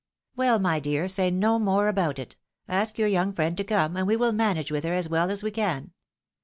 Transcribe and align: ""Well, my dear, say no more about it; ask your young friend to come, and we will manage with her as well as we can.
""Well, 0.35 0.57
my 0.57 0.79
dear, 0.79 1.07
say 1.07 1.29
no 1.29 1.59
more 1.59 1.87
about 1.87 2.17
it; 2.17 2.35
ask 2.67 2.97
your 2.97 3.07
young 3.07 3.33
friend 3.33 3.55
to 3.57 3.63
come, 3.63 3.95
and 3.95 4.07
we 4.07 4.15
will 4.15 4.33
manage 4.33 4.71
with 4.71 4.83
her 4.83 4.95
as 4.95 5.07
well 5.09 5.29
as 5.29 5.43
we 5.43 5.51
can. 5.51 5.91